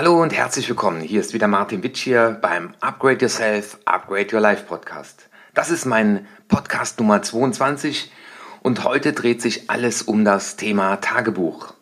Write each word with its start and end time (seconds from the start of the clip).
Hallo 0.00 0.22
und 0.22 0.32
herzlich 0.32 0.66
willkommen. 0.66 1.02
Hier 1.02 1.20
ist 1.20 1.34
wieder 1.34 1.46
Martin 1.46 1.82
Witsch 1.82 2.04
hier 2.04 2.38
beim 2.40 2.72
Upgrade 2.80 3.20
Yourself, 3.20 3.76
Upgrade 3.84 4.34
Your 4.34 4.40
Life 4.40 4.64
Podcast. 4.64 5.28
Das 5.52 5.68
ist 5.68 5.84
mein 5.84 6.26
Podcast 6.48 6.98
Nummer 6.98 7.20
22 7.20 8.10
und 8.62 8.84
heute 8.84 9.12
dreht 9.12 9.42
sich 9.42 9.68
alles 9.68 10.00
um 10.00 10.24
das 10.24 10.56
Thema 10.56 10.96
Tagebuch. 11.02 11.74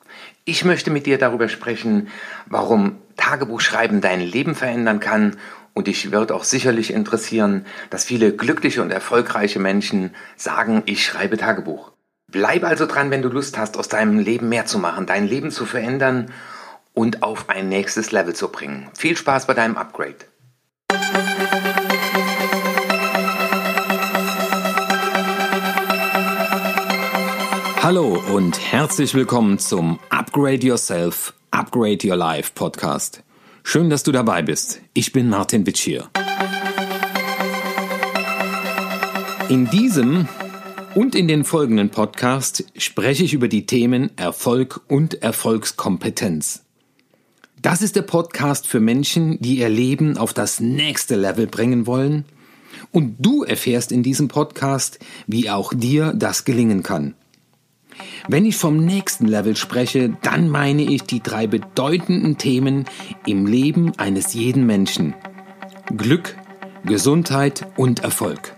Ich 0.45 0.65
möchte 0.65 0.91
mit 0.91 1.07
dir 1.07 1.17
darüber 1.17 1.49
sprechen, 1.49 2.09
warum 2.47 2.97
Tagebuchschreiben 3.17 4.01
dein 4.01 4.21
Leben 4.21 4.57
verändern 4.57 4.99
kann 4.99 5.37
und 5.73 5.87
dich 5.87 6.11
wird 6.11 6.33
auch 6.33 6.43
sicherlich 6.43 6.93
interessieren, 6.93 7.67
dass 7.89 8.03
viele 8.03 8.33
glückliche 8.33 8.83
und 8.83 8.91
erfolgreiche 8.91 9.61
Menschen 9.61 10.13
sagen, 10.35 10.83
ich 10.87 11.07
schreibe 11.07 11.37
Tagebuch. 11.37 11.93
Bleib 12.27 12.65
also 12.65 12.87
dran, 12.87 13.13
wenn 13.13 13.23
du 13.23 13.29
Lust 13.29 13.57
hast, 13.59 13.79
aus 13.79 13.87
deinem 13.87 14.19
Leben 14.19 14.49
mehr 14.49 14.67
zu 14.67 14.81
machen, 14.81 15.07
dein 15.07 15.29
Leben 15.29 15.53
zu 15.53 15.67
verändern 15.67 16.33
und 16.99 17.23
auf 17.23 17.49
ein 17.49 17.69
nächstes 17.69 18.11
Level 18.11 18.35
zu 18.35 18.49
bringen. 18.49 18.89
Viel 18.99 19.17
Spaß 19.17 19.47
bei 19.47 19.55
deinem 19.55 19.77
Upgrade. 19.77 20.17
Hallo 27.81 28.21
und 28.35 28.59
herzlich 28.73 29.15
willkommen 29.15 29.61
zum 29.61 30.01
Upgrade 30.11 30.67
Yourself, 30.67 31.35
Upgrade 31.53 31.99
Your 32.05 32.17
Life 32.17 32.51
Podcast. 32.57 33.23
Schön, 33.63 33.91
dass 33.91 34.03
du 34.03 34.11
dabei 34.11 34.43
bist. 34.43 34.81
Ich 34.93 35.13
bin 35.13 35.29
Martin 35.29 35.67
Witsch 35.67 35.83
hier. 35.83 36.11
In 39.49 39.71
diesem 39.71 40.27
und 40.97 41.15
in 41.15 41.29
den 41.29 41.45
folgenden 41.45 41.91
Podcast 41.91 42.65
spreche 42.77 43.23
ich 43.23 43.35
über 43.35 43.47
die 43.47 43.67
Themen 43.67 44.11
Erfolg 44.19 44.81
und 44.89 45.23
Erfolgskompetenz. 45.23 46.65
Das 47.69 47.83
ist 47.83 47.97
der 47.97 48.03
Podcast 48.03 48.67
für 48.67 48.81
Menschen, 48.81 49.39
die 49.43 49.59
ihr 49.59 49.69
Leben 49.69 50.17
auf 50.17 50.33
das 50.33 50.59
nächste 50.59 51.17
Level 51.17 51.47
bringen 51.47 51.87
wollen. 51.87 52.25
Und 52.93 53.17
du 53.19 53.45
erfährst 53.45 53.93
in 53.93 54.03
diesem 54.03 54.27
Podcast, 54.29 54.99
wie 55.27 55.51
auch 55.51 55.75
dir 55.75 56.15
das 56.17 56.47
gelingen 56.47 56.83
kann. 56.83 57.15
Wenn 58.27 58.47
ich 58.47 58.57
vom 58.57 58.79
nächsten 58.79 59.27
Level 59.27 59.55
spreche, 59.55 60.17
dann 60.23 60.49
meine 60.49 60.81
ich 60.81 61.03
die 61.03 61.23
drei 61.23 61.47
bedeutenden 61.47 62.39
Themen 62.39 62.87
im 63.27 63.45
Leben 63.45 63.93
eines 63.99 64.33
jeden 64.33 64.65
Menschen. 64.65 65.13
Glück, 65.95 66.37
Gesundheit 66.87 67.67
und 67.77 68.03
Erfolg. 68.03 68.55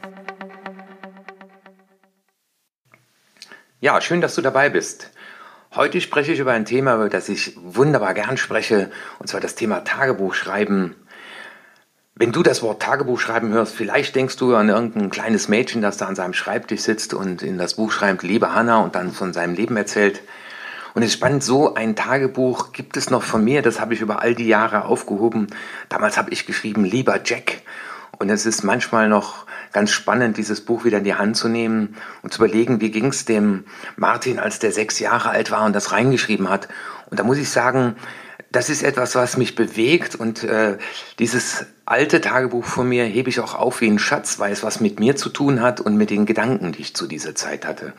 Ja, 3.80 4.00
schön, 4.00 4.20
dass 4.20 4.36
du 4.36 4.40
dabei 4.40 4.68
bist. 4.68 5.10
Heute 5.72 6.00
spreche 6.00 6.32
ich 6.32 6.40
über 6.40 6.50
ein 6.50 6.64
Thema, 6.64 6.96
über 6.96 7.08
das 7.08 7.28
ich 7.28 7.56
wunderbar 7.62 8.12
gern 8.12 8.36
spreche, 8.36 8.90
und 9.20 9.28
zwar 9.28 9.40
das 9.40 9.54
Thema 9.54 9.84
Tagebuchschreiben. 9.84 10.96
Wenn 12.16 12.32
du 12.32 12.42
das 12.42 12.60
Wort 12.62 12.82
Tagebuchschreiben 12.82 13.52
hörst, 13.52 13.76
vielleicht 13.76 14.16
denkst 14.16 14.36
du 14.36 14.56
an 14.56 14.68
irgendein 14.68 15.10
kleines 15.10 15.46
Mädchen, 15.46 15.80
das 15.80 15.96
da 15.96 16.06
an 16.06 16.16
seinem 16.16 16.32
Schreibtisch 16.32 16.80
sitzt 16.80 17.14
und 17.14 17.42
in 17.42 17.56
das 17.56 17.74
Buch 17.74 17.92
schreibt, 17.92 18.24
liebe 18.24 18.52
Hanna, 18.52 18.80
und 18.80 18.96
dann 18.96 19.12
von 19.12 19.32
seinem 19.32 19.54
Leben 19.54 19.76
erzählt. 19.76 20.22
Und 20.94 21.02
es 21.02 21.10
ist 21.10 21.14
spannend, 21.14 21.44
so 21.44 21.74
ein 21.74 21.94
Tagebuch 21.94 22.72
gibt 22.72 22.96
es 22.96 23.10
noch 23.10 23.22
von 23.22 23.44
mir, 23.44 23.62
das 23.62 23.80
habe 23.80 23.94
ich 23.94 24.00
über 24.00 24.22
all 24.22 24.34
die 24.34 24.48
Jahre 24.48 24.86
aufgehoben. 24.86 25.46
Damals 25.88 26.18
habe 26.18 26.32
ich 26.32 26.46
geschrieben, 26.46 26.84
lieber 26.84 27.20
Jack. 27.24 27.62
Und 28.18 28.28
es 28.30 28.46
ist 28.46 28.62
manchmal 28.62 29.08
noch 29.08 29.46
ganz 29.72 29.90
spannend, 29.90 30.36
dieses 30.36 30.60
Buch 30.60 30.84
wieder 30.84 30.98
in 30.98 31.04
die 31.04 31.14
Hand 31.14 31.36
zu 31.36 31.48
nehmen 31.48 31.96
und 32.22 32.32
zu 32.32 32.44
überlegen, 32.44 32.80
wie 32.80 32.90
ging 32.90 33.06
es 33.06 33.24
dem 33.24 33.64
Martin, 33.96 34.38
als 34.38 34.58
der 34.58 34.72
sechs 34.72 34.98
Jahre 34.98 35.30
alt 35.30 35.50
war 35.50 35.64
und 35.64 35.74
das 35.74 35.92
reingeschrieben 35.92 36.48
hat. 36.48 36.68
Und 37.10 37.18
da 37.18 37.24
muss 37.24 37.38
ich 37.38 37.50
sagen, 37.50 37.96
das 38.52 38.68
ist 38.68 38.82
etwas, 38.82 39.14
was 39.14 39.36
mich 39.36 39.54
bewegt 39.54 40.16
und 40.16 40.42
äh, 40.42 40.76
dieses 41.18 41.66
alte 41.86 42.20
Tagebuch 42.20 42.64
von 42.64 42.88
mir 42.88 43.04
hebe 43.04 43.28
ich 43.28 43.38
auch 43.40 43.54
auf 43.54 43.80
wie 43.80 43.88
ein 43.88 43.98
Schatz, 43.98 44.38
weil 44.38 44.52
es 44.52 44.64
was 44.64 44.80
mit 44.80 44.98
mir 44.98 45.14
zu 45.14 45.28
tun 45.28 45.62
hat 45.62 45.80
und 45.80 45.96
mit 45.96 46.10
den 46.10 46.26
Gedanken, 46.26 46.72
die 46.72 46.80
ich 46.80 46.94
zu 46.94 47.06
dieser 47.06 47.34
Zeit 47.34 47.64
hatte. 47.64 47.92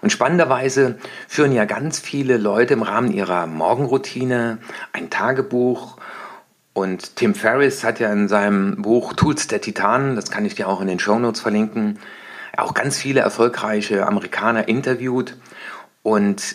Und 0.00 0.10
spannenderweise 0.10 0.98
führen 1.26 1.52
ja 1.52 1.64
ganz 1.64 1.98
viele 1.98 2.36
Leute 2.36 2.74
im 2.74 2.82
Rahmen 2.82 3.12
ihrer 3.12 3.46
Morgenroutine 3.46 4.58
ein 4.92 5.10
Tagebuch 5.10 5.98
und 6.78 7.16
Tim 7.16 7.34
Ferriss 7.34 7.82
hat 7.82 7.98
ja 7.98 8.12
in 8.12 8.28
seinem 8.28 8.80
Buch 8.82 9.12
Tools 9.12 9.48
der 9.48 9.60
Titanen, 9.60 10.14
das 10.14 10.30
kann 10.30 10.44
ich 10.44 10.54
dir 10.54 10.68
auch 10.68 10.80
in 10.80 10.86
den 10.86 11.00
Show 11.00 11.18
Notes 11.18 11.40
verlinken, 11.40 11.98
auch 12.56 12.72
ganz 12.72 12.98
viele 12.98 13.18
erfolgreiche 13.18 14.06
Amerikaner 14.06 14.68
interviewt. 14.68 15.36
Und 16.04 16.54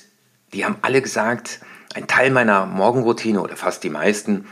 die 0.53 0.63
haben 0.63 0.77
alle 0.81 1.01
gesagt, 1.01 1.59
ein 1.93 2.07
Teil 2.07 2.31
meiner 2.31 2.65
Morgenroutine 2.65 3.41
oder 3.41 3.57
fast 3.57 3.83
die 3.83 3.89
meisten 3.89 4.45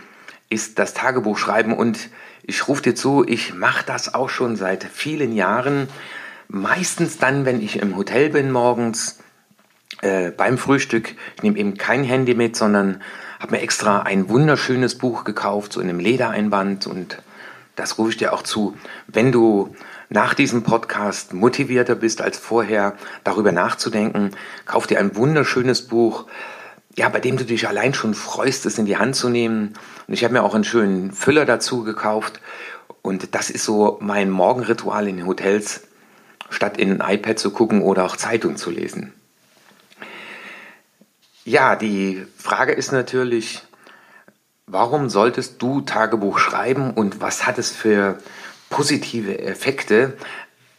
ist 0.49 0.77
das 0.77 0.93
Tagebuch 0.93 1.37
schreiben. 1.37 1.71
Und 1.71 2.09
ich 2.43 2.67
rufe 2.67 2.81
dir 2.81 2.93
zu, 2.93 3.25
ich 3.25 3.53
mache 3.53 3.85
das 3.85 4.13
auch 4.13 4.27
schon 4.29 4.57
seit 4.57 4.83
vielen 4.83 5.31
Jahren. 5.33 5.87
Meistens 6.49 7.17
dann, 7.17 7.45
wenn 7.45 7.61
ich 7.61 7.81
im 7.81 7.95
Hotel 7.95 8.29
bin 8.29 8.51
morgens, 8.51 9.19
äh, 10.01 10.31
beim 10.31 10.57
Frühstück. 10.57 11.15
Ich 11.37 11.43
nehme 11.43 11.57
eben 11.57 11.77
kein 11.77 12.03
Handy 12.03 12.33
mit, 12.33 12.57
sondern 12.57 13.01
habe 13.41 13.55
mir 13.55 13.61
extra 13.61 14.01
ein 14.01 14.29
wunderschönes 14.29 14.97
Buch 14.97 15.23
gekauft, 15.23 15.73
so 15.73 15.81
in 15.81 15.89
einem 15.89 15.99
Ledereinband 15.99 16.87
und 16.87 17.17
das 17.75 17.97
rufe 17.97 18.11
ich 18.11 18.17
dir 18.17 18.33
auch 18.33 18.43
zu. 18.43 18.75
Wenn 19.07 19.31
du 19.31 19.75
nach 20.09 20.33
diesem 20.33 20.61
Podcast 20.63 21.33
motivierter 21.33 21.95
bist 21.95 22.21
als 22.21 22.37
vorher, 22.37 22.95
darüber 23.23 23.51
nachzudenken, 23.51 24.31
kauf 24.65 24.85
dir 24.85 24.99
ein 24.99 25.15
wunderschönes 25.15 25.87
Buch, 25.87 26.25
ja, 26.95 27.09
bei 27.09 27.19
dem 27.19 27.37
du 27.37 27.45
dich 27.45 27.67
allein 27.67 27.93
schon 27.93 28.13
freust, 28.13 28.65
es 28.65 28.77
in 28.77 28.85
die 28.85 28.97
Hand 28.97 29.15
zu 29.15 29.29
nehmen. 29.29 29.73
Und 30.07 30.13
ich 30.13 30.23
habe 30.23 30.33
mir 30.33 30.43
auch 30.43 30.53
einen 30.53 30.65
schönen 30.65 31.13
Füller 31.13 31.45
dazu 31.45 31.83
gekauft. 31.83 32.41
Und 33.01 33.33
das 33.33 33.49
ist 33.49 33.63
so 33.63 33.97
mein 34.01 34.29
Morgenritual 34.29 35.07
in 35.07 35.17
den 35.17 35.25
Hotels, 35.25 35.87
statt 36.49 36.77
in 36.77 37.01
ein 37.01 37.15
iPad 37.15 37.39
zu 37.39 37.51
gucken 37.51 37.81
oder 37.81 38.03
auch 38.03 38.17
Zeitung 38.17 38.57
zu 38.57 38.69
lesen. 38.69 39.13
Ja, 41.43 41.75
die 41.75 42.23
Frage 42.37 42.73
ist 42.73 42.91
natürlich, 42.91 43.63
warum 44.67 45.09
solltest 45.09 45.59
du 45.59 45.81
Tagebuch 45.81 46.37
schreiben 46.37 46.91
und 46.91 47.19
was 47.19 47.47
hat 47.47 47.57
es 47.57 47.71
für 47.71 48.19
positive 48.69 49.39
Effekte, 49.39 50.17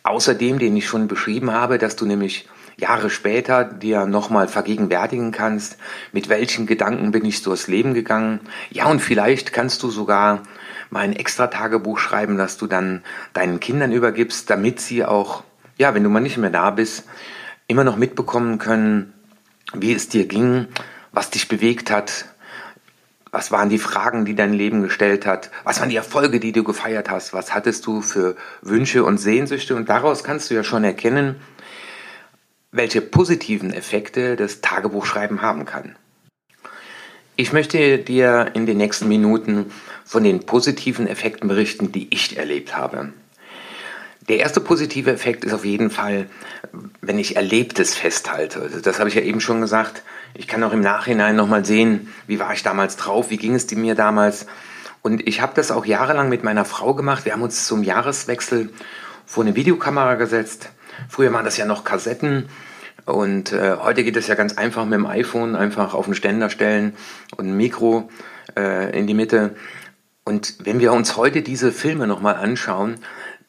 außer 0.04 0.34
dem, 0.34 0.60
den 0.60 0.76
ich 0.76 0.86
schon 0.86 1.08
beschrieben 1.08 1.50
habe, 1.50 1.78
dass 1.78 1.96
du 1.96 2.06
nämlich 2.06 2.48
Jahre 2.76 3.10
später 3.10 3.64
dir 3.64 4.06
nochmal 4.06 4.46
vergegenwärtigen 4.46 5.32
kannst, 5.32 5.78
mit 6.12 6.28
welchen 6.28 6.66
Gedanken 6.66 7.10
bin 7.10 7.24
ich 7.24 7.42
durchs 7.42 7.66
Leben 7.66 7.92
gegangen. 7.92 8.38
Ja, 8.70 8.86
und 8.86 9.00
vielleicht 9.00 9.52
kannst 9.52 9.82
du 9.82 9.90
sogar 9.90 10.44
mal 10.90 11.00
ein 11.00 11.16
extra 11.16 11.48
Tagebuch 11.48 11.98
schreiben, 11.98 12.38
das 12.38 12.56
du 12.56 12.68
dann 12.68 13.02
deinen 13.32 13.58
Kindern 13.58 13.90
übergibst, 13.90 14.48
damit 14.48 14.80
sie 14.80 15.04
auch, 15.04 15.42
ja, 15.76 15.92
wenn 15.92 16.04
du 16.04 16.08
mal 16.08 16.20
nicht 16.20 16.38
mehr 16.38 16.50
da 16.50 16.70
bist, 16.70 17.04
immer 17.66 17.82
noch 17.82 17.96
mitbekommen 17.96 18.58
können, 18.58 19.12
wie 19.74 19.92
es 19.92 20.08
dir 20.08 20.26
ging, 20.26 20.66
was 21.12 21.30
dich 21.30 21.48
bewegt 21.48 21.90
hat, 21.90 22.26
was 23.30 23.50
waren 23.50 23.70
die 23.70 23.78
Fragen, 23.78 24.24
die 24.24 24.34
dein 24.34 24.52
Leben 24.52 24.82
gestellt 24.82 25.24
hat, 25.24 25.50
was 25.64 25.80
waren 25.80 25.88
die 25.88 25.96
Erfolge, 25.96 26.38
die 26.38 26.52
du 26.52 26.64
gefeiert 26.64 27.10
hast, 27.10 27.32
was 27.32 27.54
hattest 27.54 27.86
du 27.86 28.02
für 28.02 28.36
Wünsche 28.60 29.04
und 29.04 29.18
Sehnsüchte 29.18 29.74
und 29.74 29.88
daraus 29.88 30.22
kannst 30.22 30.50
du 30.50 30.54
ja 30.54 30.62
schon 30.62 30.84
erkennen, 30.84 31.36
welche 32.70 33.00
positiven 33.00 33.72
Effekte 33.72 34.36
das 34.36 34.60
Tagebuchschreiben 34.60 35.42
haben 35.42 35.64
kann. 35.64 35.96
Ich 37.36 37.52
möchte 37.52 37.98
dir 37.98 38.50
in 38.54 38.66
den 38.66 38.76
nächsten 38.76 39.08
Minuten 39.08 39.72
von 40.04 40.22
den 40.22 40.44
positiven 40.44 41.06
Effekten 41.06 41.48
berichten, 41.48 41.90
die 41.90 42.08
ich 42.10 42.36
erlebt 42.36 42.76
habe. 42.76 43.12
Der 44.32 44.38
erste 44.38 44.62
positive 44.62 45.12
Effekt 45.12 45.44
ist 45.44 45.53
auf 45.53 45.66
jeden 45.66 45.91
Fall, 45.91 46.26
wenn 47.03 47.19
ich 47.19 47.37
Erlebtes 47.37 47.94
festhalte. 47.94 48.62
Also 48.62 48.81
das 48.81 48.98
habe 48.98 49.10
ich 49.10 49.15
ja 49.15 49.20
eben 49.20 49.43
schon 49.43 49.60
gesagt. 49.60 50.03
Ich 50.32 50.48
kann 50.48 50.65
auch 50.65 50.72
im 50.72 50.81
Nachhinein 50.81 51.37
nochmal 51.37 51.66
sehen, 51.66 52.10
wie 52.26 52.41
war 52.41 52.54
ich 52.54 52.62
damals 52.62 52.97
drauf, 52.97 53.28
wie 53.28 53.37
ging 53.37 53.55
es 53.55 53.70
mir 53.73 53.94
damals. 53.94 54.46
Und 55.02 55.29
ich 55.29 55.43
habe 55.43 55.52
das 55.55 55.70
auch 55.70 55.84
jahrelang 55.84 56.31
mit 56.31 56.44
meiner 56.44 56.64
Frau 56.64 56.94
gemacht. 56.94 57.26
Wir 57.26 57.34
haben 57.34 57.43
uns 57.43 57.67
zum 57.67 57.82
Jahreswechsel 57.82 58.70
vor 59.26 59.44
eine 59.44 59.55
Videokamera 59.55 60.14
gesetzt. 60.14 60.70
Früher 61.11 61.31
waren 61.35 61.44
das 61.44 61.58
ja 61.58 61.67
noch 61.67 61.85
Kassetten. 61.85 62.49
Und 63.05 63.52
äh, 63.52 63.76
heute 63.82 64.02
geht 64.02 64.17
es 64.17 64.28
ja 64.28 64.35
ganz 64.35 64.56
einfach 64.56 64.87
mit 64.87 64.94
dem 64.94 65.05
iPhone, 65.05 65.56
einfach 65.56 65.93
auf 65.93 66.06
den 66.06 66.14
Ständer 66.14 66.49
stellen 66.49 66.94
und 67.37 67.49
ein 67.49 67.56
Mikro 67.58 68.08
äh, 68.56 68.99
in 68.99 69.06
die 69.06 69.12
Mitte. 69.12 69.55
Und 70.25 70.55
wenn 70.64 70.81
wir 70.81 70.94
uns 70.94 71.19
heute 71.19 71.43
diese 71.43 71.70
Filme 71.70 72.06
nochmal 72.06 72.37
anschauen, 72.37 72.94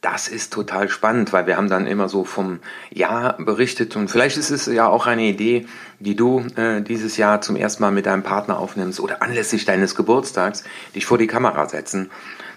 das 0.03 0.27
ist 0.27 0.51
total 0.51 0.89
spannend, 0.89 1.31
weil 1.31 1.47
wir 1.47 1.55
haben 1.55 1.69
dann 1.69 1.88
immer 1.88 2.09
so 2.09 2.25
vom 2.25 2.59
Jahr 2.91 3.38
berichtet 3.38 3.95
und 3.95 4.11
vielleicht 4.11 4.35
ist 4.35 4.50
es 4.50 4.65
ja 4.65 4.85
auch 4.85 5.07
eine 5.07 5.23
Idee, 5.23 5.65
die 6.00 6.17
du 6.17 6.45
äh, 6.57 6.81
dieses 6.81 7.15
Jahr 7.15 7.39
zum 7.39 7.55
ersten 7.55 7.81
Mal 7.81 7.91
mit 7.91 8.05
deinem 8.05 8.21
Partner 8.21 8.59
aufnimmst 8.59 9.00
oder 9.00 9.23
anlässlich 9.23 9.63
deines 9.63 9.95
Geburtstags 9.95 10.65
dich 10.94 11.05
vor 11.05 11.17
die 11.17 11.27
Kamera 11.27 11.69
setzen. 11.69 12.11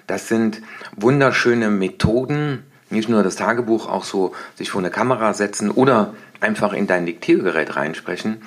Das 0.09 0.27
sind 0.27 0.61
wunderschöne 0.97 1.71
Methoden, 1.71 2.65
nicht 2.91 3.09
nur 3.09 3.23
das 3.23 3.37
Tagebuch, 3.37 3.89
auch 3.89 4.03
so 4.03 4.35
sich 4.57 4.71
vor 4.71 4.81
eine 4.81 4.91
Kamera 4.91 5.33
setzen 5.33 5.71
oder 5.71 6.15
einfach 6.41 6.73
in 6.73 6.89
dein 6.89 7.07
Diktiergerät 7.07 7.77
reinsprechen, 7.77 8.43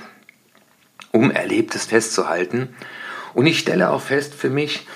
um 1.14 1.32
Erlebtes 1.32 1.86
festzuhalten. 1.86 2.76
Und 3.34 3.46
ich 3.46 3.60
stelle 3.60 3.92
auch 3.92 4.02
fest 4.02 4.36
für 4.36 4.50
mich, 4.50 4.88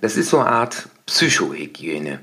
das 0.00 0.16
ist 0.16 0.30
so 0.30 0.38
eine 0.38 0.48
Art 0.48 0.88
Psychohygiene. 1.04 2.20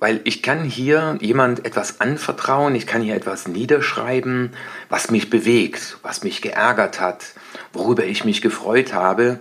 Weil 0.00 0.22
ich 0.24 0.42
kann 0.42 0.64
hier 0.64 1.18
jemand 1.20 1.66
etwas 1.66 2.00
anvertrauen, 2.00 2.74
ich 2.74 2.86
kann 2.86 3.02
hier 3.02 3.14
etwas 3.14 3.46
niederschreiben, 3.46 4.54
was 4.88 5.10
mich 5.10 5.28
bewegt, 5.28 5.98
was 6.02 6.24
mich 6.24 6.40
geärgert 6.40 7.00
hat, 7.00 7.34
worüber 7.74 8.04
ich 8.04 8.24
mich 8.24 8.40
gefreut 8.40 8.94
habe. 8.94 9.40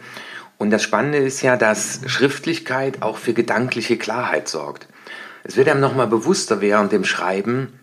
Und 0.58 0.70
das 0.72 0.84
Spannende 0.84 1.20
ist 1.20 1.42
ja, 1.42 1.56
dass 1.56 2.02
Schriftlichkeit 2.08 3.02
auch 3.02 3.18
für 3.18 3.34
gedankliche 3.34 3.98
Klarheit 3.98 4.50
sorgt. 4.50 4.90
Es 5.46 5.56
wird 5.56 5.70
einem 5.70 5.80
nochmal 5.80 6.08
bewusster 6.08 6.60
während 6.60 6.92
dem 6.92 7.06
Schreiben, 7.06 7.80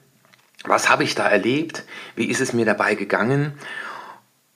was 0.64 0.90
habe 0.90 1.04
ich 1.04 1.14
da 1.14 1.26
erlebt, 1.26 1.84
wie 2.14 2.28
ist 2.28 2.42
es 2.42 2.52
mir 2.52 2.66
dabei 2.66 2.94
gegangen. 2.94 3.54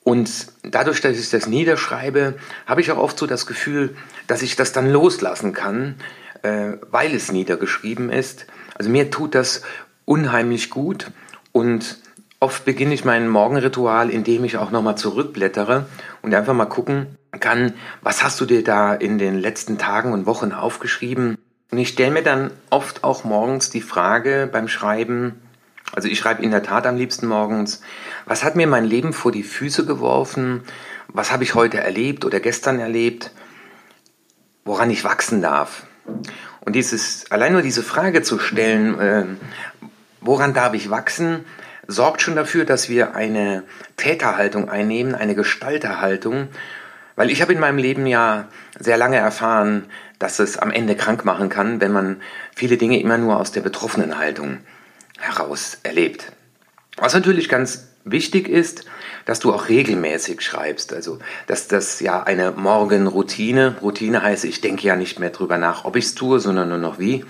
Und 0.02 0.48
dadurch, 0.62 1.00
dass 1.00 1.18
ich 1.18 1.30
das 1.30 1.46
niederschreibe, 1.46 2.34
habe 2.66 2.80
ich 2.82 2.92
auch 2.92 2.98
oft 2.98 3.18
so 3.18 3.26
das 3.26 3.46
Gefühl, 3.46 3.96
dass 4.26 4.42
ich 4.42 4.56
das 4.56 4.72
dann 4.72 4.90
loslassen 4.90 5.54
kann, 5.54 5.94
äh, 6.42 6.72
weil 6.90 7.14
es 7.14 7.32
niedergeschrieben 7.32 8.10
ist. 8.10 8.46
Also 8.74 8.90
mir 8.90 9.10
tut 9.10 9.34
das 9.34 9.62
unheimlich 10.04 10.70
gut 10.70 11.10
und 11.52 11.98
oft 12.40 12.64
beginne 12.64 12.94
ich 12.94 13.04
mein 13.04 13.28
Morgenritual, 13.28 14.10
indem 14.10 14.44
ich 14.44 14.56
auch 14.56 14.70
nochmal 14.70 14.96
zurückblättere 14.96 15.86
und 16.22 16.34
einfach 16.34 16.54
mal 16.54 16.66
gucken 16.66 17.18
kann, 17.38 17.74
was 18.02 18.24
hast 18.24 18.40
du 18.40 18.46
dir 18.46 18.64
da 18.64 18.94
in 18.94 19.18
den 19.18 19.38
letzten 19.38 19.78
Tagen 19.78 20.12
und 20.12 20.26
Wochen 20.26 20.52
aufgeschrieben? 20.52 21.36
Und 21.70 21.78
ich 21.78 21.90
stelle 21.90 22.10
mir 22.10 22.22
dann 22.22 22.50
oft 22.70 23.04
auch 23.04 23.22
morgens 23.22 23.70
die 23.70 23.82
Frage 23.82 24.48
beim 24.50 24.66
Schreiben, 24.66 25.40
also 25.92 26.08
ich 26.08 26.18
schreibe 26.18 26.42
in 26.42 26.50
der 26.50 26.62
Tat 26.62 26.86
am 26.86 26.96
liebsten 26.96 27.26
morgens, 27.26 27.82
was 28.24 28.44
hat 28.44 28.56
mir 28.56 28.66
mein 28.66 28.84
Leben 28.84 29.12
vor 29.12 29.32
die 29.32 29.42
Füße 29.42 29.84
geworfen? 29.86 30.62
Was 31.08 31.32
habe 31.32 31.42
ich 31.42 31.54
heute 31.54 31.78
erlebt 31.78 32.24
oder 32.24 32.38
gestern 32.38 32.78
erlebt? 32.78 33.32
Woran 34.64 34.90
ich 34.90 35.02
wachsen 35.02 35.42
darf? 35.42 35.86
Und 36.60 36.74
dieses, 36.74 37.30
allein 37.30 37.52
nur 37.52 37.62
diese 37.62 37.82
Frage 37.82 38.22
zu 38.22 38.38
stellen, 38.38 38.98
äh, 38.98 39.24
woran 40.20 40.54
darf 40.54 40.74
ich 40.74 40.90
wachsen, 40.90 41.44
sorgt 41.86 42.22
schon 42.22 42.36
dafür, 42.36 42.64
dass 42.64 42.88
wir 42.88 43.14
eine 43.16 43.64
Täterhaltung 43.96 44.68
einnehmen, 44.68 45.14
eine 45.14 45.34
Gestalterhaltung. 45.34 46.48
Weil 47.16 47.30
ich 47.30 47.42
habe 47.42 47.52
in 47.52 47.60
meinem 47.60 47.78
Leben 47.78 48.06
ja 48.06 48.48
sehr 48.78 48.96
lange 48.96 49.16
erfahren, 49.16 49.86
dass 50.18 50.38
es 50.38 50.56
am 50.56 50.70
Ende 50.70 50.96
krank 50.96 51.24
machen 51.24 51.48
kann, 51.48 51.80
wenn 51.80 51.92
man 51.92 52.20
viele 52.54 52.76
Dinge 52.76 53.00
immer 53.00 53.18
nur 53.18 53.38
aus 53.38 53.52
der 53.52 53.62
betroffenen 53.62 54.18
Haltung 54.18 54.58
heraus 55.18 55.78
erlebt. 55.82 56.32
Was 56.96 57.14
natürlich 57.14 57.48
ganz 57.48 57.88
wichtig 58.04 58.48
ist, 58.48 58.84
dass 59.24 59.40
du 59.40 59.52
auch 59.52 59.68
regelmäßig 59.68 60.40
schreibst. 60.40 60.92
Also, 60.92 61.18
dass 61.46 61.68
das 61.68 62.00
ja 62.00 62.22
eine 62.22 62.52
Morgenroutine, 62.52 63.76
Routine 63.80 64.22
heißt, 64.22 64.44
ich 64.44 64.60
denke 64.60 64.86
ja 64.86 64.96
nicht 64.96 65.18
mehr 65.18 65.30
drüber 65.30 65.58
nach, 65.58 65.84
ob 65.84 65.96
ich 65.96 66.06
es 66.06 66.14
tue, 66.14 66.40
sondern 66.40 66.68
nur 66.68 66.78
noch 66.78 66.98
wie. 66.98 67.24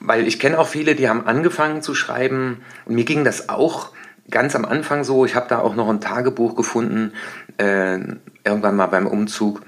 Weil 0.00 0.26
ich 0.26 0.40
kenne 0.40 0.58
auch 0.58 0.68
viele, 0.68 0.94
die 0.94 1.08
haben 1.08 1.26
angefangen 1.26 1.82
zu 1.82 1.94
schreiben 1.94 2.62
und 2.86 2.94
mir 2.94 3.04
ging 3.04 3.24
das 3.24 3.48
auch 3.48 3.90
ganz 4.30 4.54
am 4.54 4.64
Anfang 4.64 5.04
so. 5.04 5.24
Ich 5.24 5.34
habe 5.34 5.48
da 5.48 5.58
auch 5.58 5.74
noch 5.74 5.88
ein 5.88 6.00
Tagebuch 6.00 6.54
gefunden, 6.54 7.12
äh, 7.58 7.98
irgendwann 8.44 8.76
mal 8.76 8.86
beim 8.86 9.06
Umzug. 9.06 9.62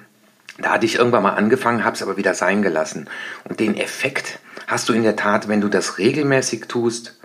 Da 0.59 0.73
hatte 0.73 0.87
ich 0.87 0.97
irgendwann 0.97 1.23
mal 1.23 1.35
angefangen, 1.35 1.85
habe 1.85 1.97
es 1.97 2.03
aber 2.03 2.17
wieder 2.17 2.35
sein 2.35 2.63
gelassen. 2.63 3.09
Und 3.45 3.61
den 3.61 3.77
Effekt 3.77 4.39
hast 4.67 4.89
du 4.89 4.93
in 4.93 5.03
der 5.03 5.17
Tat, 5.17 5.49
wenn 5.49 5.61
du 5.61 5.69
das 5.69 5.99
regelmäßig 5.99 6.67
tust. 6.69 7.19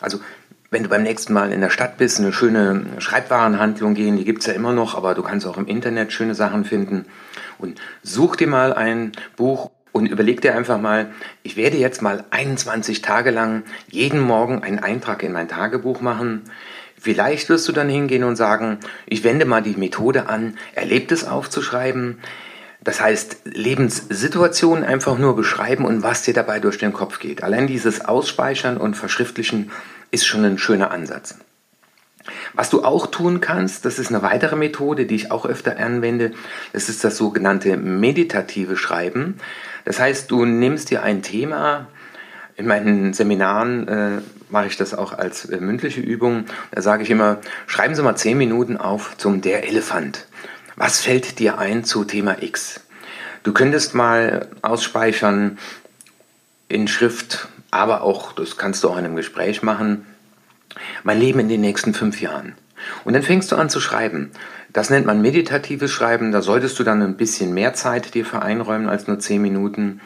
Also 0.00 0.20
wenn 0.74 0.82
du 0.82 0.88
beim 0.88 1.04
nächsten 1.04 1.32
Mal 1.32 1.52
in 1.52 1.60
der 1.60 1.70
Stadt 1.70 1.98
bist, 1.98 2.18
eine 2.18 2.32
schöne 2.32 2.84
Schreibwarenhandlung 2.98 3.94
gehen, 3.94 4.16
die 4.16 4.24
gibt 4.24 4.40
es 4.40 4.46
ja 4.46 4.54
immer 4.54 4.72
noch, 4.72 4.96
aber 4.96 5.14
du 5.14 5.22
kannst 5.22 5.46
auch 5.46 5.56
im 5.56 5.68
Internet 5.68 6.12
schöne 6.12 6.34
Sachen 6.34 6.64
finden. 6.64 7.04
Und 7.58 7.80
such 8.02 8.34
dir 8.34 8.48
mal 8.48 8.72
ein 8.72 9.12
Buch 9.36 9.70
und 9.92 10.06
überleg 10.06 10.40
dir 10.40 10.56
einfach 10.56 10.80
mal, 10.80 11.12
ich 11.44 11.56
werde 11.56 11.76
jetzt 11.76 12.02
mal 12.02 12.24
21 12.30 13.02
Tage 13.02 13.30
lang 13.30 13.62
jeden 13.88 14.18
Morgen 14.18 14.64
einen 14.64 14.80
Eintrag 14.80 15.22
in 15.22 15.30
mein 15.30 15.46
Tagebuch 15.46 16.00
machen. 16.00 16.42
Vielleicht 17.00 17.48
wirst 17.50 17.68
du 17.68 17.72
dann 17.72 17.88
hingehen 17.88 18.24
und 18.24 18.34
sagen, 18.34 18.78
ich 19.06 19.22
wende 19.22 19.44
mal 19.44 19.62
die 19.62 19.76
Methode 19.76 20.28
an, 20.28 20.58
Erlebtes 20.74 21.24
aufzuschreiben. 21.24 22.18
Das 22.82 23.00
heißt, 23.00 23.42
Lebenssituationen 23.44 24.82
einfach 24.82 25.18
nur 25.18 25.36
beschreiben 25.36 25.84
und 25.84 26.02
was 26.02 26.22
dir 26.22 26.34
dabei 26.34 26.58
durch 26.58 26.78
den 26.78 26.92
Kopf 26.92 27.20
geht. 27.20 27.44
Allein 27.44 27.68
dieses 27.68 28.04
Ausspeichern 28.04 28.76
und 28.76 28.96
Verschriftlichen 28.96 29.70
ist 30.14 30.26
schon 30.26 30.44
ein 30.44 30.58
schöner 30.58 30.90
Ansatz. 30.92 31.36
Was 32.54 32.70
du 32.70 32.84
auch 32.84 33.08
tun 33.08 33.40
kannst, 33.40 33.84
das 33.84 33.98
ist 33.98 34.08
eine 34.08 34.22
weitere 34.22 34.56
Methode, 34.56 35.04
die 35.06 35.16
ich 35.16 35.30
auch 35.30 35.44
öfter 35.44 35.76
anwende, 35.78 36.32
das 36.72 36.88
ist 36.88 37.04
das 37.04 37.16
sogenannte 37.16 37.76
meditative 37.76 38.76
Schreiben. 38.76 39.38
Das 39.84 39.98
heißt, 40.00 40.30
du 40.30 40.46
nimmst 40.46 40.90
dir 40.90 41.02
ein 41.02 41.22
Thema, 41.22 41.88
in 42.56 42.66
meinen 42.66 43.12
Seminaren 43.12 43.88
äh, 43.88 44.22
mache 44.48 44.68
ich 44.68 44.76
das 44.76 44.94
auch 44.94 45.12
als 45.12 45.46
äh, 45.46 45.58
mündliche 45.58 46.00
Übung. 46.00 46.44
Da 46.70 46.80
sage 46.80 47.02
ich 47.02 47.10
immer, 47.10 47.40
schreiben 47.66 47.96
Sie 47.96 48.02
mal 48.02 48.16
zehn 48.16 48.38
Minuten 48.38 48.76
auf 48.76 49.16
zum 49.16 49.40
Der 49.40 49.68
Elefant. 49.68 50.26
Was 50.76 51.00
fällt 51.00 51.40
dir 51.40 51.58
ein 51.58 51.84
zu 51.84 52.04
Thema 52.04 52.42
X? 52.42 52.80
Du 53.42 53.52
könntest 53.52 53.94
mal 53.94 54.48
ausspeichern 54.62 55.58
in 56.68 56.86
Schrift, 56.86 57.48
aber 57.74 58.02
auch, 58.02 58.32
das 58.32 58.56
kannst 58.56 58.84
du 58.84 58.88
auch 58.88 58.96
in 58.96 59.04
einem 59.04 59.16
Gespräch 59.16 59.62
machen, 59.62 60.06
mein 61.02 61.18
Leben 61.18 61.40
in 61.40 61.48
den 61.48 61.60
nächsten 61.60 61.92
fünf 61.92 62.20
Jahren. 62.20 62.54
Und 63.04 63.14
dann 63.14 63.22
fängst 63.22 63.50
du 63.50 63.56
an 63.56 63.68
zu 63.68 63.80
schreiben. 63.80 64.30
Das 64.72 64.90
nennt 64.90 65.06
man 65.06 65.20
meditatives 65.20 65.90
Schreiben. 65.90 66.32
Da 66.32 66.40
solltest 66.40 66.78
du 66.78 66.84
dann 66.84 67.02
ein 67.02 67.16
bisschen 67.16 67.52
mehr 67.52 67.74
Zeit 67.74 68.14
dir 68.14 68.24
für 68.24 68.42
einräumen 68.42 68.88
als 68.88 69.06
nur 69.06 69.18
zehn 69.18 69.42
Minuten. 69.42 70.00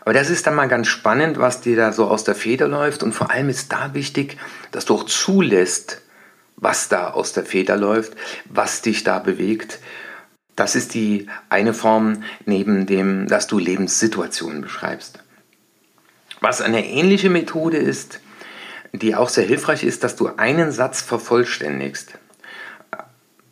Aber 0.00 0.14
das 0.14 0.30
ist 0.30 0.46
dann 0.46 0.54
mal 0.54 0.68
ganz 0.68 0.88
spannend, 0.88 1.38
was 1.38 1.60
dir 1.60 1.76
da 1.76 1.92
so 1.92 2.06
aus 2.06 2.24
der 2.24 2.34
Feder 2.34 2.66
läuft. 2.66 3.02
Und 3.02 3.12
vor 3.12 3.30
allem 3.30 3.48
ist 3.48 3.72
da 3.72 3.94
wichtig, 3.94 4.38
dass 4.70 4.84
du 4.86 4.94
auch 4.94 5.04
zulässt, 5.04 6.02
was 6.56 6.88
da 6.88 7.10
aus 7.10 7.32
der 7.32 7.44
Feder 7.44 7.76
läuft, 7.76 8.14
was 8.46 8.82
dich 8.82 9.04
da 9.04 9.18
bewegt. 9.18 9.80
Das 10.56 10.76
ist 10.76 10.94
die 10.94 11.28
eine 11.48 11.74
Form 11.74 12.22
neben 12.46 12.86
dem, 12.86 13.28
dass 13.28 13.46
du 13.46 13.58
Lebenssituationen 13.58 14.62
beschreibst. 14.62 15.18
Was 16.42 16.60
eine 16.60 16.84
ähnliche 16.84 17.30
Methode 17.30 17.76
ist, 17.76 18.20
die 18.92 19.14
auch 19.14 19.28
sehr 19.28 19.44
hilfreich 19.44 19.84
ist, 19.84 20.02
dass 20.02 20.16
du 20.16 20.28
einen 20.36 20.72
Satz 20.72 21.00
vervollständigst. 21.00 22.18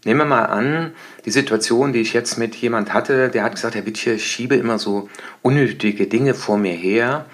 Nehmen 0.04 0.18
wir 0.18 0.24
mal 0.24 0.46
an, 0.46 0.92
die 1.24 1.30
Situation, 1.30 1.92
die 1.92 2.00
ich 2.00 2.14
jetzt 2.14 2.36
mit 2.36 2.56
jemand 2.56 2.92
hatte, 2.92 3.28
der 3.28 3.44
hat 3.44 3.54
gesagt, 3.54 3.76
Herr 3.76 3.86
Wittche, 3.86 4.14
ich 4.14 4.26
schiebe 4.26 4.56
immer 4.56 4.80
so 4.80 5.08
unnötige 5.40 6.08
Dinge 6.08 6.34
vor 6.34 6.58
mir 6.58 6.72
her. 6.72 7.26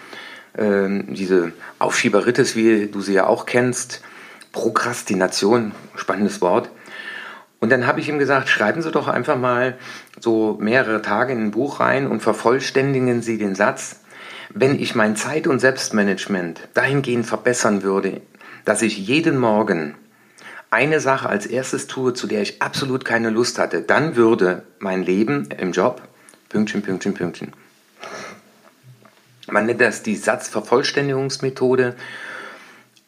Ähm, 0.58 1.14
diese 1.14 1.52
Aufschieberitis, 1.78 2.54
wie 2.54 2.88
du 2.88 3.00
sie 3.00 3.14
ja 3.14 3.26
auch 3.26 3.46
kennst, 3.46 4.02
Prokrastination, 4.52 5.72
spannendes 5.94 6.42
Wort. 6.42 6.68
Und 7.60 7.70
dann 7.70 7.86
habe 7.86 8.00
ich 8.00 8.10
ihm 8.10 8.18
gesagt, 8.18 8.50
schreiben 8.50 8.82
Sie 8.82 8.90
doch 8.90 9.08
einfach 9.08 9.38
mal 9.38 9.78
so 10.20 10.58
mehrere 10.60 11.00
Tage 11.00 11.32
in 11.32 11.44
ein 11.44 11.50
Buch 11.50 11.80
rein 11.80 12.06
und 12.06 12.20
vervollständigen 12.20 13.22
Sie 13.22 13.38
den 13.38 13.54
Satz, 13.54 14.00
wenn 14.50 14.78
ich 14.78 14.94
mein 14.94 15.16
Zeit- 15.16 15.46
und 15.46 15.58
Selbstmanagement 15.58 16.68
dahingehend 16.74 17.26
verbessern 17.26 17.82
würde, 17.82 18.20
dass 18.64 18.82
ich 18.82 18.98
jeden 18.98 19.38
Morgen 19.38 19.94
eine 20.70 21.00
Sache 21.00 21.28
als 21.28 21.46
erstes 21.46 21.86
tue, 21.86 22.14
zu 22.14 22.26
der 22.26 22.42
ich 22.42 22.60
absolut 22.60 23.04
keine 23.04 23.30
Lust 23.30 23.58
hatte, 23.58 23.82
dann 23.82 24.16
würde 24.16 24.64
mein 24.78 25.02
Leben 25.02 25.48
im 25.58 25.72
Job 25.72 26.02
Pünktchen, 26.48 26.82
Pünktchen, 26.82 27.14
Pünktchen. 27.14 27.52
Man 29.48 29.66
nennt 29.66 29.80
das 29.80 30.02
die 30.02 30.16
Satzvervollständigungsmethode. 30.16 31.94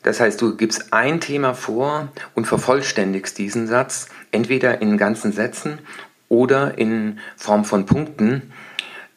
Das 0.02 0.20
heißt, 0.20 0.40
du 0.40 0.56
gibst 0.56 0.92
ein 0.92 1.20
Thema 1.20 1.54
vor 1.54 2.08
und 2.34 2.46
vervollständigst 2.46 3.36
diesen 3.38 3.66
Satz, 3.66 4.08
entweder 4.30 4.80
in 4.80 4.96
ganzen 4.96 5.32
Sätzen 5.32 5.80
oder 6.28 6.78
in 6.78 7.18
Form 7.36 7.64
von 7.64 7.86
Punkten. 7.86 8.52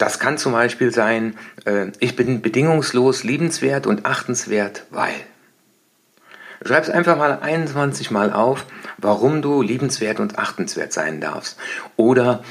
Das 0.02 0.18
kann 0.18 0.40
zum 0.40 0.54
Beispiel 0.54 0.92
sein, 0.92 1.38
äh, 1.66 1.92
ich 2.00 2.16
bin 2.16 2.42
bedingungslos 2.42 3.24
liebenswert 3.24 3.86
und 3.86 4.08
achtenswert, 4.08 4.88
weil. 4.90 5.14
Schreib 6.66 6.82
es 6.82 6.90
einfach 6.90 7.18
mal 7.18 7.38
21 7.40 8.10
Mal 8.10 8.34
auf, 8.34 8.66
warum 8.98 9.44
du 9.44 9.62
liebenswert 9.62 10.20
und 10.20 10.40
achtenswert 10.40 10.92
sein 10.92 11.22
darfst. 11.22 11.60
Oder 11.98 12.44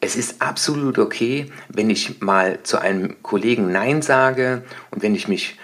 es 0.00 0.14
ist 0.14 0.40
absolut 0.40 1.00
okay, 1.00 1.50
wenn 1.68 1.90
ich 1.90 2.20
mal 2.20 2.60
zu 2.62 2.78
einem 2.78 3.20
Kollegen 3.24 3.72
Nein 3.72 4.00
sage 4.00 4.62
und 4.92 5.02
wenn 5.02 5.16
ich 5.16 5.26
mich 5.26 5.58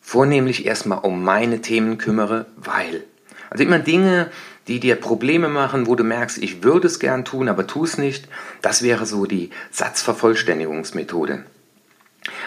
vornehmlich 0.00 0.64
erstmal 0.64 0.98
um 0.98 1.24
meine 1.24 1.60
Themen 1.60 1.98
kümmere, 1.98 2.46
weil. 2.56 3.02
Also 3.50 3.64
immer 3.64 3.78
Dinge, 3.78 4.30
die 4.68 4.80
dir 4.80 4.96
Probleme 4.96 5.48
machen, 5.48 5.86
wo 5.86 5.94
du 5.94 6.04
merkst, 6.04 6.38
ich 6.38 6.62
würde 6.62 6.86
es 6.86 6.98
gern 6.98 7.24
tun, 7.24 7.48
aber 7.48 7.66
tu 7.66 7.84
es 7.84 7.98
nicht. 7.98 8.28
Das 8.62 8.82
wäre 8.82 9.06
so 9.06 9.26
die 9.26 9.50
Satzvervollständigungsmethode. 9.70 11.44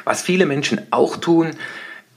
Was 0.03 0.21
viele 0.21 0.45
Menschen 0.45 0.81
auch 0.91 1.17
tun, 1.17 1.51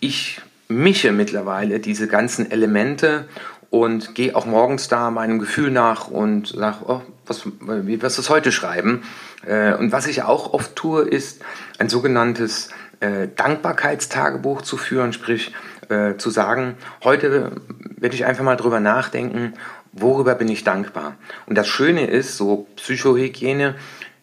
ich 0.00 0.40
mische 0.68 1.12
mittlerweile 1.12 1.78
diese 1.78 2.08
ganzen 2.08 2.50
Elemente 2.50 3.28
und 3.70 4.14
gehe 4.14 4.34
auch 4.34 4.46
morgens 4.46 4.88
da 4.88 5.10
meinem 5.10 5.38
Gefühl 5.38 5.70
nach 5.70 6.08
und 6.08 6.48
sage, 6.48 6.78
oh, 6.88 7.00
was, 7.26 7.46
wie 7.60 8.02
wirst 8.02 8.18
du 8.18 8.22
es 8.22 8.30
heute 8.30 8.52
schreiben? 8.52 9.02
Äh, 9.46 9.74
und 9.74 9.92
was 9.92 10.06
ich 10.06 10.22
auch 10.22 10.52
oft 10.52 10.76
tue, 10.76 11.02
ist 11.02 11.42
ein 11.78 11.88
sogenanntes 11.88 12.68
äh, 13.00 13.28
Dankbarkeitstagebuch 13.34 14.62
zu 14.62 14.76
führen, 14.76 15.12
sprich 15.12 15.52
äh, 15.88 16.16
zu 16.16 16.30
sagen, 16.30 16.76
heute 17.04 17.52
werde 17.96 18.14
ich 18.14 18.24
einfach 18.24 18.44
mal 18.44 18.56
drüber 18.56 18.80
nachdenken, 18.80 19.54
worüber 19.92 20.34
bin 20.34 20.48
ich 20.48 20.64
dankbar. 20.64 21.16
Und 21.46 21.56
das 21.56 21.68
Schöne 21.68 22.06
ist, 22.06 22.36
so 22.36 22.66
Psychohygiene, 22.76 23.74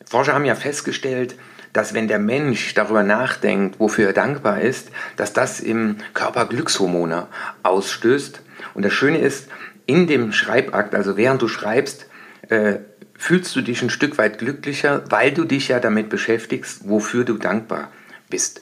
Forscher 0.05 0.33
haben 0.33 0.45
ja 0.45 0.55
festgestellt, 0.55 1.35
dass 1.73 1.93
wenn 1.93 2.07
der 2.07 2.19
Mensch 2.19 2.73
darüber 2.73 3.03
nachdenkt, 3.03 3.79
wofür 3.79 4.07
er 4.07 4.13
dankbar 4.13 4.61
ist, 4.61 4.89
dass 5.17 5.33
das 5.33 5.59
im 5.59 5.97
Körper 6.13 6.45
Glückshormone 6.45 7.27
ausstößt. 7.63 8.41
Und 8.73 8.85
das 8.85 8.93
Schöne 8.93 9.19
ist, 9.19 9.49
in 9.85 10.07
dem 10.07 10.31
Schreibakt, 10.31 10.95
also 10.95 11.17
während 11.17 11.41
du 11.41 11.47
schreibst, 11.47 12.07
äh, 12.49 12.79
fühlst 13.17 13.55
du 13.55 13.61
dich 13.61 13.81
ein 13.81 13.89
Stück 13.89 14.17
weit 14.17 14.39
glücklicher, 14.39 15.03
weil 15.09 15.31
du 15.31 15.43
dich 15.43 15.67
ja 15.67 15.79
damit 15.79 16.09
beschäftigst, 16.09 16.87
wofür 16.87 17.23
du 17.23 17.37
dankbar 17.37 17.91
bist. 18.29 18.61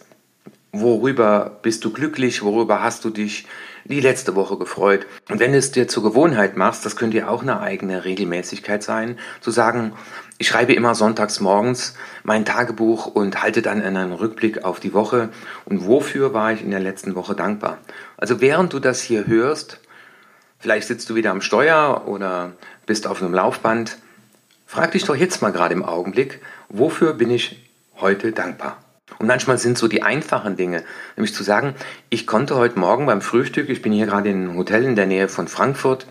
Worüber 0.79 1.57
bist 1.63 1.86
du 1.86 1.91
glücklich? 1.91 2.43
Worüber 2.43 2.84
hast 2.84 3.03
du 3.03 3.10
dich 3.10 3.48
die 3.86 4.00
letzte 4.00 4.36
Woche 4.36 4.60
gefreut? 4.60 5.07
Und 5.27 5.39
wenn 5.39 5.51
du 5.51 5.57
es 5.57 5.72
dir 5.72 5.88
zur 5.88 6.03
Gewohnheit 6.03 6.55
machst, 6.55 6.86
das 6.86 6.96
könnte 6.96 7.17
ja 7.17 7.29
auch 7.29 7.41
eine 7.41 7.62
eigene 7.62 8.05
Regelmäßigkeit 8.05 8.84
sein, 8.84 9.17
zu 9.41 9.50
sagen, 9.50 9.93
ich 10.38 10.48
schreibe 10.48 10.74
immer 10.74 10.93
sonntags 10.93 11.39
morgens 11.39 11.96
mein 12.24 12.46
Tagebuch 12.46 13.07
und 13.07 13.41
halte 13.41 13.63
dann 13.63 13.81
einen 13.81 14.12
Rückblick 14.12 14.65
auf 14.65 14.79
die 14.79 14.93
Woche 14.93 15.29
und 15.65 15.88
wofür 15.88 16.36
war 16.36 16.51
ich 16.51 16.62
in 16.62 16.69
der 16.69 16.79
letzten 16.79 17.15
Woche 17.15 17.34
dankbar. 17.34 17.79
Also 18.15 18.39
während 18.39 18.72
du 18.72 18.79
das 18.79 19.01
hier 19.01 19.25
hörst, 19.25 19.79
vielleicht 20.60 20.88
sitzt 20.88 21.10
du 21.10 21.15
wieder 21.15 21.31
am 21.31 21.41
Steuer 21.41 22.03
oder 22.05 22.51
bist 22.86 23.07
auf 23.07 23.19
einem 23.19 23.34
Laufband, 23.34 23.98
frag 24.67 24.91
dich 24.91 25.05
doch 25.05 25.15
jetzt 25.15 25.41
mal 25.41 25.51
gerade 25.51 25.74
im 25.74 25.84
Augenblick, 25.84 26.39
wofür 26.69 27.13
bin 27.13 27.31
ich 27.31 27.67
heute 27.96 28.31
dankbar? 28.31 28.77
Und 29.20 29.28
manchmal 29.28 29.58
sind 29.58 29.78
so 29.78 29.88
die 29.88 30.04
einfachen 30.04 30.58
Dinge, 30.58 30.84
nämlich 31.16 31.34
zu 31.34 31.44
sagen, 31.44 31.76
ich 32.10 32.28
konnte 32.28 32.56
heute 32.56 32.78
Morgen 32.78 33.06
beim 33.06 33.22
Frühstück, 33.22 33.70
ich 33.70 33.82
bin 33.82 33.92
hier 33.92 34.06
gerade 34.06 34.30
in 34.30 34.44
einem 34.44 34.58
Hotel 34.58 34.84
in 34.84 34.96
der 34.96 35.06
Nähe 35.06 35.28
von 35.28 35.48
Frankfurt 35.48 36.08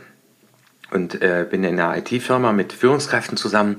und 0.91 1.21
äh, 1.23 1.47
bin 1.49 1.63
in 1.63 1.79
einer 1.79 1.97
IT-Firma 1.97 2.53
mit 2.53 2.73
Führungskräften 2.73 3.37
zusammen, 3.37 3.77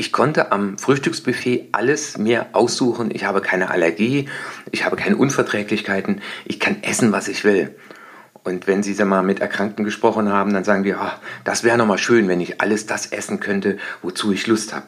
ich 0.00 0.12
konnte 0.12 0.50
am 0.50 0.78
Frühstücksbuffet 0.78 1.68
alles 1.72 2.16
mir 2.16 2.46
aussuchen. 2.52 3.10
Ich 3.12 3.24
habe 3.24 3.42
keine 3.42 3.70
Allergie, 3.70 4.30
ich 4.72 4.86
habe 4.86 4.96
keine 4.96 5.18
Unverträglichkeiten, 5.18 6.22
ich 6.46 6.58
kann 6.58 6.82
essen, 6.82 7.12
was 7.12 7.28
ich 7.28 7.44
will. 7.44 7.76
Und 8.42 8.66
wenn 8.66 8.82
Sie 8.82 8.94
mal 9.04 9.22
mit 9.22 9.40
Erkrankten 9.40 9.84
gesprochen 9.84 10.32
haben, 10.32 10.54
dann 10.54 10.64
sagen 10.64 10.84
die, 10.84 10.94
oh, 10.94 11.12
das 11.44 11.64
wäre 11.64 11.76
nochmal 11.76 11.98
schön, 11.98 12.28
wenn 12.28 12.40
ich 12.40 12.62
alles 12.62 12.86
das 12.86 13.12
essen 13.12 13.40
könnte, 13.40 13.76
wozu 14.00 14.32
ich 14.32 14.46
Lust 14.46 14.72
habe. 14.72 14.86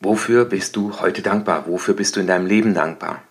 Wofür 0.00 0.44
bist 0.44 0.76
du 0.76 1.00
heute 1.00 1.22
dankbar? 1.22 1.66
Wofür 1.66 1.94
bist 1.94 2.16
du 2.16 2.20
in 2.20 2.26
deinem 2.26 2.46
Leben 2.46 2.74
dankbar? 2.74 3.22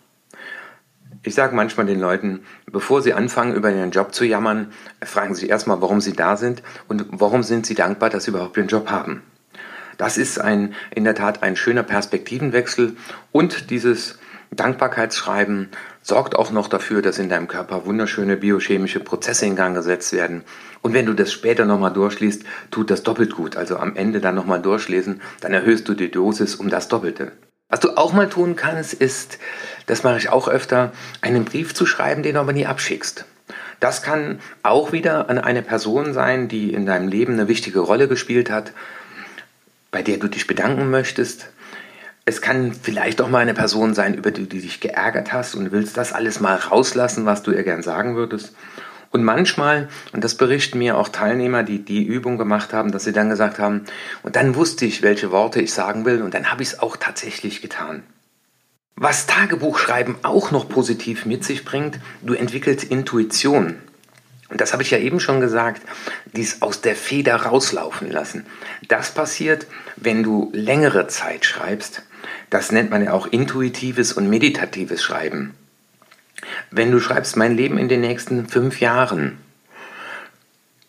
Ich 1.21 1.33
sage 1.33 1.55
manchmal 1.55 1.85
den 1.85 1.99
Leuten, 1.99 2.41
bevor 2.71 3.01
sie 3.01 3.13
anfangen, 3.13 3.55
über 3.55 3.71
ihren 3.71 3.91
Job 3.91 4.13
zu 4.13 4.25
jammern, 4.25 4.71
fragen 5.03 5.33
sie 5.33 5.47
erstmal, 5.47 5.81
warum 5.81 6.01
sie 6.01 6.13
da 6.13 6.37
sind 6.37 6.61
und 6.87 7.05
warum 7.09 7.43
sind 7.43 7.65
sie 7.65 7.75
dankbar, 7.75 8.09
dass 8.09 8.25
sie 8.25 8.31
überhaupt 8.31 8.57
den 8.57 8.67
Job 8.67 8.89
haben. 8.89 9.23
Das 9.97 10.17
ist 10.17 10.39
ein, 10.39 10.73
in 10.93 11.03
der 11.03 11.15
Tat 11.15 11.41
ein 11.41 11.55
schöner 11.55 11.83
Perspektivenwechsel 11.83 12.95
und 13.31 13.69
dieses 13.69 14.19
Dankbarkeitsschreiben 14.55 15.69
sorgt 16.01 16.35
auch 16.35 16.51
noch 16.51 16.67
dafür, 16.67 17.01
dass 17.01 17.19
in 17.19 17.29
deinem 17.29 17.47
Körper 17.47 17.85
wunderschöne 17.85 18.37
biochemische 18.37 18.99
Prozesse 18.99 19.45
in 19.45 19.55
Gang 19.55 19.75
gesetzt 19.75 20.13
werden. 20.13 20.43
Und 20.81 20.93
wenn 20.93 21.05
du 21.05 21.13
das 21.13 21.31
später 21.31 21.65
nochmal 21.65 21.93
durchliest, 21.93 22.43
tut 22.71 22.91
das 22.91 23.03
doppelt 23.03 23.33
gut. 23.33 23.57
Also 23.57 23.77
am 23.77 23.95
Ende 23.95 24.21
dann 24.21 24.35
nochmal 24.35 24.61
durchlesen, 24.61 25.21
dann 25.41 25.53
erhöhst 25.53 25.87
du 25.87 25.93
die 25.93 26.11
Dosis 26.11 26.55
um 26.55 26.69
das 26.69 26.87
Doppelte. 26.87 27.31
Was 27.69 27.79
du 27.79 27.97
auch 27.97 28.13
mal 28.13 28.29
tun 28.29 28.55
kannst, 28.55 28.93
ist, 28.93 29.39
das 29.87 30.03
mache 30.03 30.17
ich 30.17 30.29
auch 30.29 30.47
öfter, 30.47 30.91
einen 31.21 31.45
Brief 31.45 31.73
zu 31.73 31.85
schreiben, 31.85 32.21
den 32.21 32.35
du 32.35 32.39
aber 32.39 32.53
nie 32.53 32.67
abschickst. 32.67 33.25
Das 33.79 34.03
kann 34.03 34.39
auch 34.63 34.91
wieder 34.91 35.29
an 35.29 35.39
eine 35.39 35.61
Person 35.61 36.13
sein, 36.13 36.47
die 36.47 36.73
in 36.73 36.85
deinem 36.85 37.07
Leben 37.07 37.33
eine 37.33 37.47
wichtige 37.47 37.79
Rolle 37.79 38.07
gespielt 38.07 38.49
hat 38.49 38.71
bei 39.95 40.03
der 40.03 40.17
du 40.17 40.27
dich 40.27 40.45
bedanken 40.45 40.89
möchtest. 40.89 41.47
Es 42.27 42.41
kann 42.41 42.73
vielleicht 42.73 43.21
auch 43.21 43.29
mal 43.29 43.39
eine 43.39 43.53
Person 43.53 43.93
sein, 43.93 44.15
über 44.15 44.31
die 44.31 44.49
du 44.49 44.57
dich 44.57 44.79
geärgert 44.79 45.31
hast 45.31 45.53
und 45.53 45.71
willst 45.71 45.95
das 45.95 46.11
alles 46.11 46.39
mal 46.39 46.55
rauslassen, 46.55 47.27
was 47.27 47.43
du 47.43 47.51
ihr 47.51 47.63
gern 47.63 47.83
sagen 47.83 48.15
würdest. 48.15 48.55
Und 49.11 49.23
manchmal, 49.23 49.89
und 50.11 50.23
das 50.23 50.35
berichten 50.35 50.79
mir 50.79 50.97
auch 50.97 51.07
Teilnehmer, 51.07 51.61
die 51.61 51.85
die 51.85 52.03
Übung 52.03 52.39
gemacht 52.39 52.73
haben, 52.73 52.91
dass 52.91 53.03
sie 53.03 53.13
dann 53.13 53.29
gesagt 53.29 53.59
haben, 53.59 53.85
und 54.23 54.35
dann 54.35 54.55
wusste 54.55 54.85
ich, 54.85 55.03
welche 55.03 55.31
Worte 55.31 55.61
ich 55.61 55.71
sagen 55.71 56.03
will, 56.03 56.23
und 56.23 56.33
dann 56.33 56.51
habe 56.51 56.63
ich 56.63 56.69
es 56.69 56.79
auch 56.79 56.97
tatsächlich 56.97 57.61
getan. 57.61 58.01
Was 58.95 59.27
Tagebuchschreiben 59.27 60.15
auch 60.23 60.49
noch 60.49 60.67
positiv 60.67 61.25
mit 61.25 61.43
sich 61.43 61.63
bringt, 61.63 61.99
du 62.23 62.33
entwickelst 62.33 62.85
Intuition. 62.85 63.75
Und 64.49 64.61
das 64.61 64.73
habe 64.73 64.83
ich 64.83 64.91
ja 64.91 64.97
eben 64.97 65.19
schon 65.19 65.41
gesagt, 65.41 65.83
dies 66.33 66.61
aus 66.61 66.81
der 66.81 66.95
Feder 66.95 67.35
rauslaufen 67.35 68.09
lassen. 68.09 68.45
Das 68.87 69.11
passiert, 69.11 69.67
wenn 69.95 70.23
du 70.23 70.49
längere 70.53 71.07
Zeit 71.07 71.45
schreibst. 71.45 72.03
Das 72.49 72.71
nennt 72.71 72.89
man 72.89 73.03
ja 73.03 73.13
auch 73.13 73.27
intuitives 73.27 74.13
und 74.13 74.29
meditatives 74.29 75.03
Schreiben. 75.03 75.55
Wenn 76.71 76.91
du 76.91 76.99
schreibst 76.99 77.37
mein 77.37 77.55
Leben 77.55 77.77
in 77.77 77.89
den 77.89 78.01
nächsten 78.01 78.47
fünf 78.47 78.79
Jahren 78.79 79.37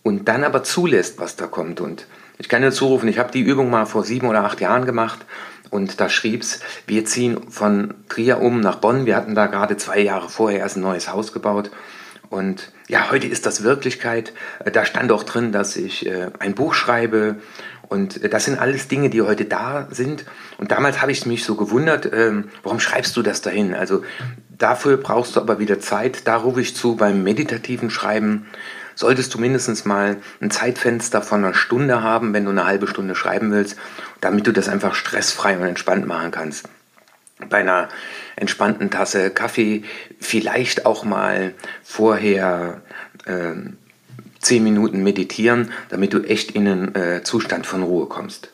und 0.02 0.28
dann 0.28 0.44
aber 0.44 0.62
zulässt, 0.62 1.18
was 1.18 1.36
da 1.36 1.46
kommt 1.46 1.80
und 1.80 2.06
ich 2.38 2.48
kann 2.48 2.62
dir 2.62 2.72
zurufen, 2.72 3.08
ich 3.08 3.18
habe 3.18 3.32
die 3.32 3.40
Übung 3.40 3.70
mal 3.70 3.86
vor 3.86 4.04
sieben 4.04 4.28
oder 4.28 4.44
acht 4.44 4.60
Jahren 4.60 4.84
gemacht 4.84 5.24
und 5.70 6.00
da 6.00 6.08
schrieb's, 6.08 6.60
wir 6.86 7.04
ziehen 7.04 7.50
von 7.50 7.94
Trier 8.08 8.40
um 8.40 8.60
nach 8.60 8.76
Bonn. 8.76 9.06
Wir 9.06 9.16
hatten 9.16 9.34
da 9.34 9.46
gerade 9.46 9.76
zwei 9.76 10.00
Jahre 10.00 10.28
vorher 10.28 10.60
erst 10.60 10.76
ein 10.76 10.82
neues 10.82 11.10
Haus 11.10 11.32
gebaut 11.32 11.70
und 12.28 12.72
ja, 12.88 13.10
heute 13.10 13.26
ist 13.26 13.46
das 13.46 13.62
Wirklichkeit. 13.62 14.32
Äh, 14.64 14.70
da 14.70 14.84
stand 14.84 15.12
auch 15.12 15.22
drin, 15.22 15.52
dass 15.52 15.76
ich 15.76 16.06
äh, 16.06 16.30
ein 16.38 16.54
Buch 16.54 16.74
schreibe. 16.74 17.36
Und 17.88 18.22
äh, 18.22 18.28
das 18.28 18.44
sind 18.44 18.58
alles 18.58 18.88
Dinge, 18.88 19.10
die 19.10 19.22
heute 19.22 19.44
da 19.44 19.88
sind. 19.90 20.24
Und 20.58 20.70
damals 20.72 21.00
habe 21.00 21.12
ich 21.12 21.26
mich 21.26 21.44
so 21.44 21.54
gewundert, 21.54 22.10
ähm, 22.12 22.50
warum 22.62 22.80
schreibst 22.80 23.16
du 23.16 23.22
das 23.22 23.42
dahin? 23.42 23.74
Also 23.74 24.02
dafür 24.48 24.96
brauchst 24.96 25.36
du 25.36 25.40
aber 25.40 25.58
wieder 25.58 25.80
Zeit. 25.80 26.26
Da 26.26 26.36
rufe 26.36 26.60
ich 26.60 26.76
zu 26.76 26.96
beim 26.96 27.22
meditativen 27.22 27.90
Schreiben. 27.90 28.46
Solltest 28.94 29.34
du 29.34 29.38
mindestens 29.38 29.84
mal 29.84 30.16
ein 30.40 30.50
Zeitfenster 30.50 31.20
von 31.20 31.44
einer 31.44 31.54
Stunde 31.54 32.02
haben, 32.02 32.32
wenn 32.32 32.44
du 32.46 32.50
eine 32.50 32.64
halbe 32.64 32.86
Stunde 32.86 33.14
schreiben 33.14 33.52
willst, 33.52 33.76
damit 34.20 34.46
du 34.46 34.52
das 34.52 34.68
einfach 34.68 34.94
stressfrei 34.94 35.56
und 35.56 35.64
entspannt 35.64 36.06
machen 36.06 36.30
kannst 36.30 36.68
bei 37.50 37.58
einer 37.58 37.88
entspannten 38.36 38.90
Tasse 38.90 39.30
Kaffee 39.30 39.84
vielleicht 40.18 40.86
auch 40.86 41.04
mal 41.04 41.54
vorher 41.82 42.82
äh, 43.26 43.52
zehn 44.40 44.62
Minuten 44.64 45.02
meditieren, 45.02 45.70
damit 45.88 46.12
du 46.12 46.22
echt 46.22 46.52
in 46.52 46.68
einen 46.68 46.94
äh, 46.94 47.22
Zustand 47.22 47.66
von 47.66 47.82
Ruhe 47.82 48.06
kommst. 48.06 48.50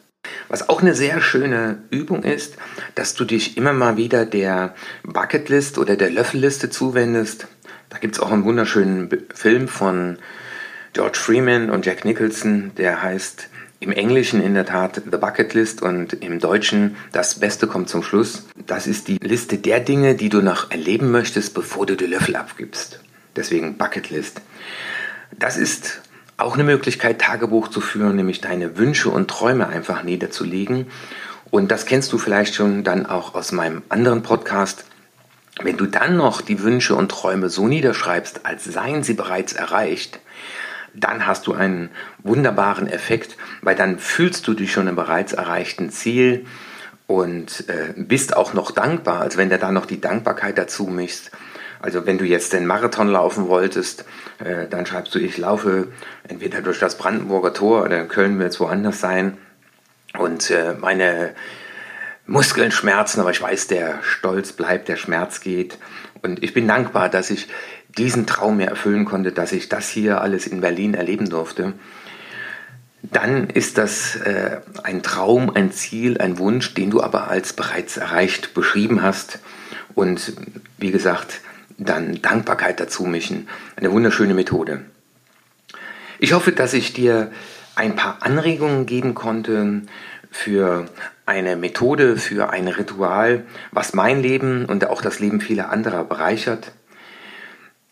Was 0.48 0.68
auch 0.68 0.82
eine 0.82 0.94
sehr 0.94 1.20
schöne 1.20 1.82
Übung 1.90 2.22
ist, 2.22 2.56
dass 2.94 3.14
du 3.14 3.24
dich 3.24 3.56
immer 3.56 3.72
mal 3.72 3.96
wieder 3.96 4.24
der 4.24 4.74
Bucketlist 5.02 5.78
oder 5.78 5.96
der 5.96 6.10
Löffelliste 6.10 6.70
zuwendest. 6.70 7.48
Da 7.88 7.98
gibt 7.98 8.14
es 8.14 8.20
auch 8.20 8.30
einen 8.30 8.44
wunderschönen 8.44 9.10
Film 9.34 9.68
von 9.68 10.18
George 10.92 11.18
Freeman 11.18 11.70
und 11.70 11.86
Jack 11.86 12.04
Nicholson, 12.04 12.72
der 12.76 13.02
heißt 13.02 13.48
im 13.82 13.90
Englischen 13.90 14.40
in 14.40 14.54
der 14.54 14.64
Tat 14.64 15.02
The 15.10 15.18
Bucket 15.18 15.54
List 15.54 15.82
und 15.82 16.12
im 16.22 16.38
Deutschen 16.38 16.96
Das 17.10 17.40
Beste 17.40 17.66
kommt 17.66 17.88
zum 17.88 18.02
Schluss. 18.02 18.46
Das 18.66 18.86
ist 18.86 19.08
die 19.08 19.18
Liste 19.18 19.58
der 19.58 19.80
Dinge, 19.80 20.14
die 20.14 20.28
du 20.28 20.40
noch 20.40 20.70
erleben 20.70 21.10
möchtest, 21.10 21.52
bevor 21.52 21.84
du 21.84 21.96
die 21.96 22.06
Löffel 22.06 22.36
abgibst. 22.36 23.00
Deswegen 23.34 23.76
Bucket 23.78 24.10
List. 24.10 24.40
Das 25.38 25.56
ist 25.56 26.02
auch 26.36 26.54
eine 26.54 26.64
Möglichkeit, 26.64 27.20
Tagebuch 27.20 27.68
zu 27.68 27.80
führen, 27.80 28.16
nämlich 28.16 28.40
deine 28.40 28.76
Wünsche 28.76 29.10
und 29.10 29.28
Träume 29.28 29.68
einfach 29.68 30.02
niederzulegen. 30.02 30.86
Und 31.50 31.70
das 31.70 31.86
kennst 31.86 32.12
du 32.12 32.18
vielleicht 32.18 32.54
schon 32.54 32.84
dann 32.84 33.06
auch 33.06 33.34
aus 33.34 33.52
meinem 33.52 33.82
anderen 33.88 34.22
Podcast. 34.22 34.84
Wenn 35.62 35.76
du 35.76 35.86
dann 35.86 36.16
noch 36.16 36.40
die 36.40 36.62
Wünsche 36.62 36.94
und 36.94 37.10
Träume 37.10 37.50
so 37.50 37.68
niederschreibst, 37.68 38.46
als 38.46 38.64
seien 38.64 39.02
sie 39.02 39.14
bereits 39.14 39.52
erreicht, 39.52 40.18
dann 40.94 41.26
hast 41.26 41.46
du 41.46 41.54
einen 41.54 41.90
wunderbaren 42.22 42.86
Effekt, 42.86 43.36
weil 43.60 43.74
dann 43.74 43.98
fühlst 43.98 44.46
du 44.46 44.54
dich 44.54 44.72
schon 44.72 44.88
im 44.88 44.96
bereits 44.96 45.32
erreichten 45.32 45.90
Ziel 45.90 46.46
und 47.06 47.68
äh, 47.68 47.92
bist 47.96 48.36
auch 48.36 48.54
noch 48.54 48.70
dankbar, 48.70 49.20
als 49.20 49.36
wenn 49.36 49.50
du 49.50 49.58
da 49.58 49.70
noch 49.72 49.86
die 49.86 50.00
Dankbarkeit 50.00 50.56
dazu 50.58 50.84
mischst. 50.84 51.30
Also 51.82 52.06
wenn 52.06 52.16
du 52.16 52.24
jetzt 52.24 52.52
den 52.52 52.64
Marathon 52.64 53.08
laufen 53.08 53.48
wolltest, 53.48 54.04
äh, 54.38 54.68
dann 54.68 54.86
schreibst 54.86 55.14
du, 55.14 55.18
ich 55.18 55.36
laufe 55.36 55.88
entweder 56.26 56.62
durch 56.62 56.78
das 56.78 56.96
Brandenburger 56.96 57.52
Tor 57.52 57.82
oder 57.82 58.00
in 58.00 58.08
Köln 58.08 58.38
wird 58.38 58.52
es 58.52 58.60
woanders 58.60 59.00
sein. 59.00 59.36
Und 60.16 60.50
äh, 60.50 60.74
meine 60.78 61.34
Muskeln 62.26 62.70
schmerzen, 62.70 63.20
aber 63.20 63.32
ich 63.32 63.42
weiß, 63.42 63.66
der 63.66 63.98
Stolz 64.02 64.52
bleibt, 64.52 64.88
der 64.88 64.96
Schmerz 64.96 65.40
geht. 65.40 65.76
Und 66.22 66.42
ich 66.42 66.54
bin 66.54 66.68
dankbar, 66.68 67.08
dass 67.08 67.30
ich 67.30 67.48
diesen 67.98 68.26
Traum 68.26 68.58
mir 68.58 68.68
erfüllen 68.68 69.04
konnte, 69.04 69.32
dass 69.32 69.52
ich 69.52 69.68
das 69.68 69.88
hier 69.88 70.20
alles 70.20 70.46
in 70.46 70.60
Berlin 70.60 70.94
erleben 70.94 71.28
durfte, 71.28 71.74
dann 73.02 73.50
ist 73.50 73.78
das 73.78 74.16
äh, 74.16 74.60
ein 74.84 75.02
Traum, 75.02 75.50
ein 75.50 75.72
Ziel, 75.72 76.18
ein 76.18 76.38
Wunsch, 76.38 76.74
den 76.74 76.90
du 76.90 77.02
aber 77.02 77.28
als 77.28 77.52
bereits 77.52 77.96
erreicht 77.96 78.54
beschrieben 78.54 79.02
hast. 79.02 79.40
Und 79.94 80.34
wie 80.78 80.92
gesagt, 80.92 81.40
dann 81.84 82.20
Dankbarkeit 82.22 82.80
dazu 82.80 83.04
mischen. 83.04 83.48
Eine 83.76 83.92
wunderschöne 83.92 84.34
Methode. 84.34 84.82
Ich 86.18 86.32
hoffe, 86.32 86.52
dass 86.52 86.72
ich 86.72 86.92
dir 86.92 87.32
ein 87.74 87.96
paar 87.96 88.18
Anregungen 88.20 88.86
geben 88.86 89.14
konnte 89.14 89.82
für 90.30 90.86
eine 91.26 91.56
Methode, 91.56 92.16
für 92.16 92.50
ein 92.50 92.68
Ritual, 92.68 93.44
was 93.70 93.94
mein 93.94 94.22
Leben 94.22 94.64
und 94.66 94.86
auch 94.86 95.02
das 95.02 95.20
Leben 95.20 95.40
vieler 95.40 95.70
anderer 95.70 96.04
bereichert. 96.04 96.72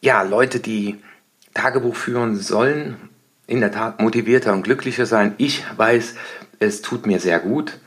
Ja, 0.00 0.22
Leute, 0.22 0.60
die 0.60 1.02
Tagebuch 1.54 1.96
führen 1.96 2.36
sollen, 2.36 2.96
in 3.46 3.60
der 3.60 3.72
Tat 3.72 4.00
motivierter 4.00 4.52
und 4.52 4.62
glücklicher 4.62 5.06
sein. 5.06 5.34
Ich 5.38 5.64
weiß, 5.76 6.14
es 6.60 6.82
tut 6.82 7.06
mir 7.06 7.20
sehr 7.20 7.40
gut. 7.40 7.78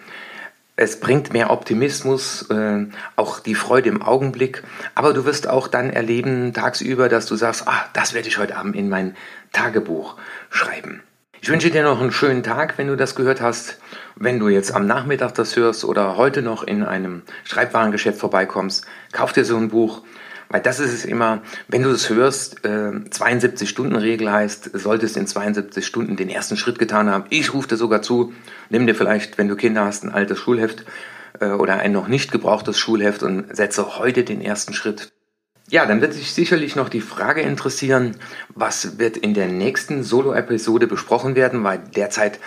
Es 0.76 1.00
bringt 1.00 1.34
mehr 1.34 1.52
Optimismus, 1.52 2.50
äh, 2.50 2.88
auch 3.16 3.40
die 3.40 3.54
Freude 3.54 3.90
im 3.90 4.02
Augenblick. 4.02 4.64
Aber 4.96 5.14
du 5.14 5.24
wirst 5.24 5.48
auch 5.48 5.68
dann 5.68 5.92
erleben 5.92 6.52
tagsüber, 6.54 7.10
dass 7.10 7.28
du 7.28 7.36
sagst, 7.36 7.68
ah, 7.68 7.86
das 7.94 8.16
werde 8.16 8.28
ich 8.28 8.40
heute 8.40 8.56
Abend 8.56 8.76
in 8.76 8.90
mein 8.90 9.16
Tagebuch 9.52 10.18
schreiben. 10.50 11.04
Ich 11.42 11.50
wünsche 11.50 11.70
dir 11.70 11.84
noch 11.84 12.02
einen 12.02 12.12
schönen 12.12 12.42
Tag, 12.42 12.78
wenn 12.78 12.88
du 12.88 12.96
das 12.96 13.16
gehört 13.16 13.42
hast. 13.42 13.78
Wenn 14.16 14.40
du 14.40 14.48
jetzt 14.48 14.74
am 14.74 14.88
Nachmittag 14.88 15.34
das 15.36 15.56
hörst 15.56 15.84
oder 15.84 16.18
heute 16.18 16.42
noch 16.42 16.64
in 16.64 16.84
einem 16.84 17.22
Schreibwarengeschäft 17.44 18.18
vorbeikommst, 18.18 18.88
kauf 19.12 19.34
dir 19.34 19.46
so 19.46 19.58
ein 19.58 19.70
Buch. 19.70 20.04
Weil 20.50 20.62
das 20.62 20.80
ist 20.80 20.94
es 20.94 21.06
immer, 21.06 21.42
wenn 21.68 21.84
du 21.84 21.90
es 21.90 22.10
hörst, 22.10 22.64
äh, 22.66 22.92
72-Stunden-Regel 23.10 24.32
heißt, 24.32 24.72
solltest 24.74 25.18
in 25.18 25.28
72 25.28 25.86
Stunden 25.86 26.16
den 26.16 26.30
ersten 26.30 26.58
Schritt 26.58 26.80
getan 26.80 27.10
haben. 27.10 27.26
Ich 27.30 27.54
rufe 27.54 27.68
dir 27.68 27.78
sogar 27.78 28.02
zu, 28.02 28.34
nimm 28.70 28.88
dir 28.88 28.96
vielleicht, 28.96 29.38
wenn 29.38 29.48
du 29.48 29.56
Kinder 29.56 29.86
hast, 29.86 30.04
ein 30.04 30.12
altes 30.12 30.40
Schulheft 30.40 30.86
äh, 31.40 31.48
oder 31.48 31.78
ein 31.78 31.92
noch 31.92 32.08
nicht 32.08 32.32
gebrauchtes 32.32 32.78
Schulheft 32.78 33.24
und 33.24 33.56
setze 33.56 33.98
heute 33.98 34.24
den 34.24 34.42
ersten 34.42 34.74
Schritt. 34.74 35.12
Ja, 35.70 35.86
dann 35.86 36.02
wird 36.02 36.14
sich 36.14 36.34
sicherlich 36.34 36.76
noch 36.76 36.90
die 36.90 37.02
Frage 37.02 37.42
interessieren, 37.42 38.18
was 38.50 39.00
wird 39.00 39.16
in 39.18 39.34
der 39.34 39.48
nächsten 39.48 40.04
Solo-Episode 40.04 40.88
besprochen 40.88 41.36
werden, 41.36 41.64
weil 41.64 41.80
derzeit 41.96 42.40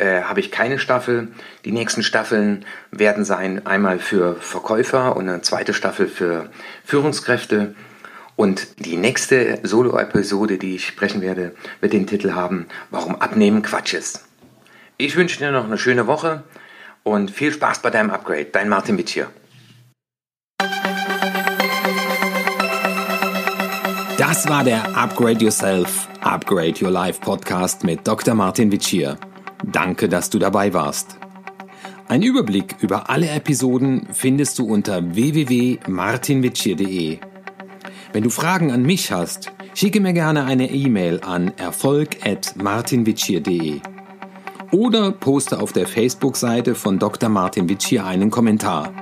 äh, 0.00 0.22
habe 0.22 0.40
ich 0.40 0.50
keine 0.50 0.78
Staffel. 0.78 1.28
Die 1.64 1.72
nächsten 1.72 2.02
Staffeln 2.02 2.64
werden 2.90 3.24
sein 3.24 3.66
einmal 3.66 3.98
für 3.98 4.36
Verkäufer 4.36 5.16
und 5.16 5.28
eine 5.28 5.42
zweite 5.42 5.74
Staffel 5.74 6.08
für 6.08 6.50
Führungskräfte. 6.84 7.74
Und 8.34 8.84
die 8.86 8.96
nächste 8.96 9.60
Solo-Episode, 9.62 10.56
die 10.56 10.76
ich 10.76 10.86
sprechen 10.86 11.20
werde, 11.20 11.54
wird 11.80 11.92
den 11.92 12.06
Titel 12.06 12.32
haben, 12.32 12.66
Warum 12.90 13.16
Abnehmen 13.16 13.62
Quatsch 13.62 13.92
ist. 13.92 14.24
Ich 14.96 15.16
wünsche 15.16 15.38
dir 15.38 15.52
noch 15.52 15.64
eine 15.64 15.78
schöne 15.78 16.06
Woche 16.06 16.44
und 17.02 17.30
viel 17.30 17.52
Spaß 17.52 17.80
bei 17.80 17.90
deinem 17.90 18.10
Upgrade. 18.10 18.46
Dein 18.46 18.68
Martin 18.68 18.96
Witsch. 18.96 19.20
Das 24.16 24.48
war 24.48 24.64
der 24.64 24.96
Upgrade 24.96 25.44
Yourself, 25.44 26.08
Upgrade 26.20 26.74
Your 26.82 26.90
Life 26.90 27.20
Podcast 27.20 27.84
mit 27.84 28.06
Dr. 28.06 28.34
Martin 28.34 28.70
Vicia. 28.70 29.16
Danke, 29.64 30.08
dass 30.08 30.30
du 30.30 30.38
dabei 30.38 30.72
warst. 30.72 31.18
Ein 32.08 32.22
Überblick 32.22 32.76
über 32.80 33.10
alle 33.10 33.28
Episoden 33.28 34.08
findest 34.12 34.58
du 34.58 34.64
unter 34.66 35.14
www.martinvicia.de. 35.14 37.18
Wenn 38.12 38.24
du 38.24 38.30
Fragen 38.30 38.72
an 38.72 38.82
mich 38.82 39.12
hast, 39.12 39.52
schicke 39.74 40.00
mir 40.00 40.12
gerne 40.12 40.44
eine 40.44 40.68
E-Mail 40.70 41.20
an 41.20 41.52
erfolg.martinvicia.de 41.56 43.80
oder 44.72 45.12
poste 45.12 45.60
auf 45.60 45.72
der 45.72 45.86
Facebook-Seite 45.86 46.74
von 46.74 46.98
Dr. 46.98 47.28
Martin 47.28 47.68
Vicia 47.68 48.04
einen 48.06 48.30
Kommentar. 48.30 48.92